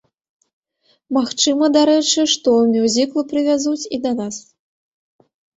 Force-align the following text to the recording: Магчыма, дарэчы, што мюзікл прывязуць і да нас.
Магчыма, 1.17 1.69
дарэчы, 1.75 2.25
што 2.33 2.49
мюзікл 2.73 3.21
прывязуць 3.35 3.79
і 3.95 4.03
да 4.07 4.11
нас. 4.23 4.35